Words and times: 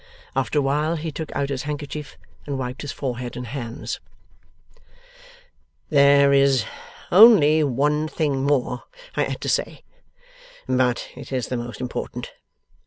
After 0.35 0.57
a 0.57 0.63
while 0.63 0.95
he 0.95 1.11
took 1.11 1.31
out 1.35 1.49
his 1.49 1.61
handkerchief 1.61 2.17
and 2.47 2.57
wiped 2.57 2.81
his 2.81 2.91
forehead 2.91 3.37
and 3.37 3.45
hands. 3.45 3.99
'There 5.91 6.33
is 6.33 6.65
only 7.11 7.63
one 7.63 8.07
thing 8.07 8.43
more 8.43 8.81
I 9.13 9.25
had 9.25 9.39
to 9.41 9.49
say, 9.49 9.83
but 10.67 11.07
it 11.15 11.31
is 11.31 11.49
the 11.49 11.57
most 11.57 11.79
important. 11.81 12.31